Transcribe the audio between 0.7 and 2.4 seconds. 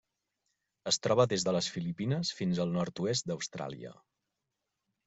Es troba des de les Filipines